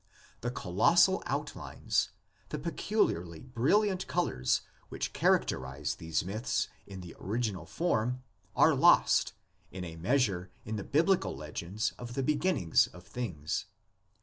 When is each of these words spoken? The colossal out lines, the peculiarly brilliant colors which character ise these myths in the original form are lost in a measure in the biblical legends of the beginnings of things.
The 0.39 0.49
colossal 0.49 1.21
out 1.27 1.55
lines, 1.55 2.09
the 2.49 2.57
peculiarly 2.57 3.39
brilliant 3.41 4.07
colors 4.07 4.61
which 4.89 5.13
character 5.13 5.63
ise 5.63 5.93
these 5.93 6.25
myths 6.25 6.67
in 6.87 7.01
the 7.01 7.15
original 7.19 7.67
form 7.67 8.23
are 8.55 8.73
lost 8.73 9.33
in 9.69 9.83
a 9.85 9.97
measure 9.97 10.49
in 10.65 10.75
the 10.75 10.83
biblical 10.83 11.35
legends 11.37 11.93
of 11.99 12.15
the 12.15 12.23
beginnings 12.23 12.87
of 12.87 13.03
things. 13.05 13.67